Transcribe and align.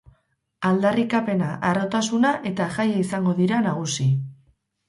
Aldarrikapena, 0.69 1.51
harrotasuna 1.69 2.31
eta 2.53 2.71
jaia 2.79 2.99
izango 3.05 3.35
dira 3.43 3.61
nagusi. 3.67 4.09